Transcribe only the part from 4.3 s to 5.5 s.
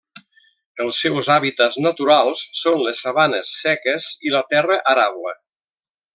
i la terra arable.